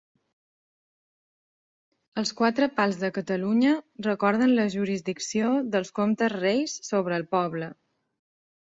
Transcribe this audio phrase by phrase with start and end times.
[2.21, 3.75] Els quatre pals de Catalunya
[4.09, 7.75] recorden la jurisdicció dels comtes reis sobre el poble.